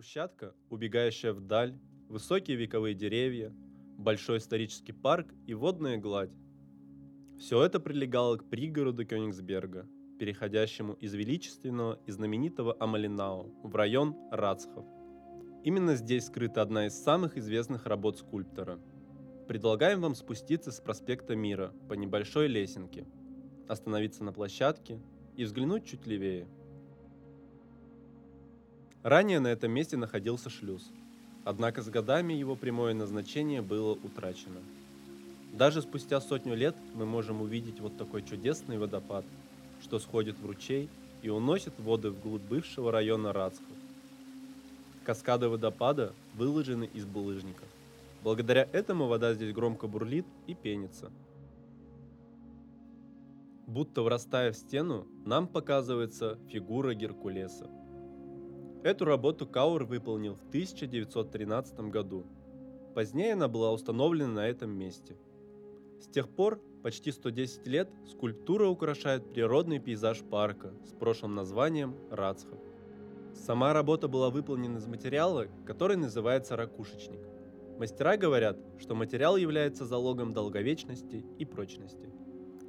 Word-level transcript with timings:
брусчатка, 0.00 0.54
убегающая 0.70 1.34
вдаль, 1.34 1.78
высокие 2.08 2.56
вековые 2.56 2.94
деревья, 2.94 3.52
большой 3.98 4.38
исторический 4.38 4.92
парк 4.92 5.34
и 5.46 5.52
водная 5.52 5.98
гладь. 5.98 6.32
Все 7.38 7.62
это 7.62 7.80
прилегало 7.80 8.38
к 8.38 8.48
пригороду 8.48 9.04
Кёнигсберга, 9.04 9.86
переходящему 10.18 10.94
из 10.94 11.12
величественного 11.12 12.00
и 12.06 12.12
знаменитого 12.12 12.74
Амалинау 12.80 13.52
в 13.62 13.76
район 13.76 14.16
Рацхов. 14.30 14.86
Именно 15.64 15.96
здесь 15.96 16.28
скрыта 16.28 16.62
одна 16.62 16.86
из 16.86 16.94
самых 16.94 17.36
известных 17.36 17.84
работ 17.84 18.16
скульптора. 18.16 18.80
Предлагаем 19.48 20.00
вам 20.00 20.14
спуститься 20.14 20.72
с 20.72 20.80
проспекта 20.80 21.36
Мира 21.36 21.74
по 21.90 21.92
небольшой 21.92 22.46
лесенке, 22.46 23.06
остановиться 23.68 24.24
на 24.24 24.32
площадке 24.32 24.98
и 25.36 25.44
взглянуть 25.44 25.84
чуть 25.84 26.06
левее. 26.06 26.48
Ранее 29.02 29.40
на 29.40 29.48
этом 29.48 29.72
месте 29.72 29.96
находился 29.96 30.50
шлюз, 30.50 30.90
однако 31.44 31.80
с 31.80 31.88
годами 31.88 32.34
его 32.34 32.54
прямое 32.54 32.92
назначение 32.92 33.62
было 33.62 33.92
утрачено. 33.92 34.60
Даже 35.54 35.80
спустя 35.80 36.20
сотню 36.20 36.54
лет 36.54 36.76
мы 36.94 37.06
можем 37.06 37.40
увидеть 37.40 37.80
вот 37.80 37.96
такой 37.96 38.22
чудесный 38.22 38.76
водопад, 38.76 39.24
что 39.82 39.98
сходит 39.98 40.38
в 40.38 40.44
ручей 40.44 40.90
и 41.22 41.30
уносит 41.30 41.72
воды 41.78 42.10
вглубь 42.10 42.42
бывшего 42.42 42.92
района 42.92 43.32
Рацхов. 43.32 43.64
Каскады 45.04 45.48
водопада 45.48 46.12
выложены 46.34 46.88
из 46.92 47.06
булыжника. 47.06 47.64
Благодаря 48.22 48.68
этому 48.70 49.06
вода 49.06 49.32
здесь 49.32 49.54
громко 49.54 49.86
бурлит 49.86 50.26
и 50.46 50.52
пенится. 50.52 51.10
Будто 53.66 54.02
врастая 54.02 54.52
в 54.52 54.56
стену, 54.56 55.06
нам 55.24 55.46
показывается 55.46 56.38
фигура 56.50 56.92
Геркулеса. 56.92 57.66
Эту 58.82 59.04
работу 59.04 59.46
Кауэр 59.46 59.84
выполнил 59.84 60.36
в 60.36 60.48
1913 60.48 61.80
году. 61.90 62.24
Позднее 62.94 63.34
она 63.34 63.46
была 63.46 63.72
установлена 63.72 64.32
на 64.32 64.48
этом 64.48 64.70
месте. 64.70 65.18
С 66.00 66.06
тех 66.06 66.30
пор, 66.30 66.62
почти 66.82 67.12
110 67.12 67.66
лет, 67.66 67.90
скульптура 68.06 68.68
украшает 68.68 69.34
природный 69.34 69.80
пейзаж 69.80 70.22
парка 70.22 70.72
с 70.86 70.94
прошлым 70.94 71.34
названием 71.34 71.94
Рацхов. 72.10 72.58
Сама 73.34 73.74
работа 73.74 74.08
была 74.08 74.30
выполнена 74.30 74.78
из 74.78 74.86
материала, 74.86 75.48
который 75.66 75.96
называется 75.96 76.56
ракушечник. 76.56 77.20
Мастера 77.78 78.16
говорят, 78.16 78.58
что 78.78 78.94
материал 78.94 79.36
является 79.36 79.84
залогом 79.84 80.32
долговечности 80.32 81.22
и 81.38 81.44
прочности. 81.44 82.08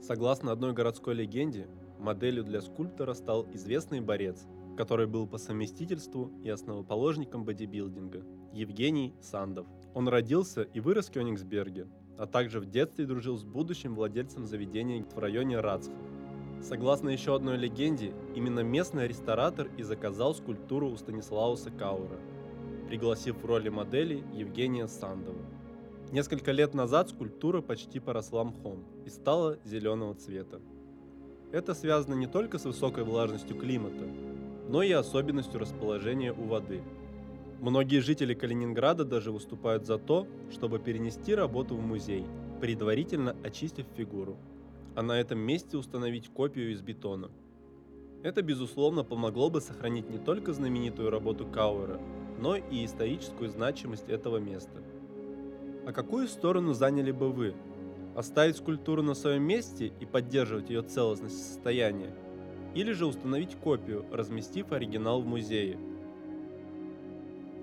Согласно 0.00 0.52
одной 0.52 0.72
городской 0.72 1.14
легенде, 1.14 1.68
моделью 1.98 2.44
для 2.44 2.62
скульптора 2.62 3.12
стал 3.12 3.46
известный 3.52 4.00
борец, 4.00 4.46
который 4.78 5.08
был 5.08 5.26
по 5.26 5.38
совместительству 5.38 6.30
и 6.44 6.48
основоположником 6.48 7.44
бодибилдинга, 7.44 8.22
Евгений 8.52 9.12
Сандов. 9.20 9.66
Он 9.92 10.06
родился 10.06 10.62
и 10.62 10.78
вырос 10.78 11.08
в 11.08 11.10
Кёнигсберге, 11.10 11.88
а 12.16 12.26
также 12.26 12.60
в 12.60 12.66
детстве 12.66 13.04
дружил 13.04 13.36
с 13.36 13.42
будущим 13.42 13.96
владельцем 13.96 14.46
заведения 14.46 15.04
в 15.04 15.18
районе 15.18 15.58
Рацхов. 15.58 15.98
Согласно 16.62 17.08
еще 17.08 17.34
одной 17.34 17.56
легенде, 17.56 18.14
именно 18.36 18.60
местный 18.60 19.08
ресторатор 19.08 19.68
и 19.76 19.82
заказал 19.82 20.32
скульптуру 20.32 20.90
у 20.90 20.96
Станислауса 20.96 21.72
Каура, 21.72 22.20
пригласив 22.86 23.42
в 23.42 23.46
роли 23.46 23.70
модели 23.70 24.22
Евгения 24.32 24.86
Сандова. 24.86 25.44
Несколько 26.12 26.52
лет 26.52 26.72
назад 26.72 27.10
скульптура 27.10 27.62
почти 27.62 27.98
поросла 27.98 28.44
мхом 28.44 28.84
и 29.04 29.10
стала 29.10 29.58
зеленого 29.64 30.14
цвета. 30.14 30.60
Это 31.50 31.74
связано 31.74 32.14
не 32.14 32.28
только 32.28 32.58
с 32.58 32.64
высокой 32.64 33.02
влажностью 33.02 33.56
климата, 33.56 34.04
но 34.68 34.82
и 34.82 34.92
особенностью 34.92 35.58
расположения 35.58 36.32
у 36.32 36.44
воды. 36.44 36.82
Многие 37.60 38.00
жители 38.00 38.34
Калининграда 38.34 39.04
даже 39.04 39.32
выступают 39.32 39.86
за 39.86 39.98
то, 39.98 40.28
чтобы 40.52 40.78
перенести 40.78 41.34
работу 41.34 41.74
в 41.74 41.80
музей, 41.80 42.24
предварительно 42.60 43.34
очистив 43.42 43.86
фигуру 43.96 44.36
а 44.98 45.02
на 45.02 45.12
этом 45.12 45.38
месте 45.38 45.76
установить 45.76 46.28
копию 46.28 46.72
из 46.72 46.82
бетона. 46.82 47.30
Это, 48.24 48.42
безусловно, 48.42 49.04
помогло 49.04 49.48
бы 49.48 49.60
сохранить 49.60 50.10
не 50.10 50.18
только 50.18 50.52
знаменитую 50.52 51.08
работу 51.08 51.46
Кауэра, 51.46 52.00
но 52.40 52.56
и 52.56 52.84
историческую 52.84 53.48
значимость 53.48 54.08
этого 54.08 54.38
места. 54.38 54.82
А 55.86 55.92
какую 55.92 56.26
сторону 56.26 56.72
заняли 56.72 57.12
бы 57.12 57.30
вы? 57.30 57.54
Оставить 58.16 58.56
скульптуру 58.56 59.04
на 59.04 59.14
своем 59.14 59.44
месте 59.44 59.92
и 60.00 60.04
поддерживать 60.04 60.68
ее 60.68 60.82
целостность 60.82 61.36
и 61.36 61.44
состояние? 61.44 62.12
Или 62.74 62.92
же 62.92 63.06
установить 63.06 63.56
копию, 63.56 64.04
разместив 64.10 64.72
оригинал 64.72 65.22
в 65.22 65.26
музее? 65.26 65.78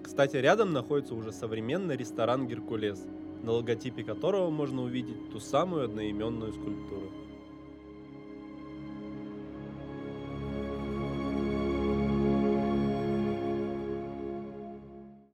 Кстати, 0.04 0.38
рядом 0.38 0.72
находится 0.74 1.16
уже 1.16 1.32
современный 1.32 1.98
ресторан 1.98 2.48
«Геркулес», 2.48 3.06
на 3.44 3.52
логотипе 3.52 4.04
которого 4.04 4.50
можно 4.50 4.82
увидеть 4.82 5.32
ту 5.32 5.40
самую 5.40 5.86
одноименную 5.86 6.54
скульптуру. 6.54 7.12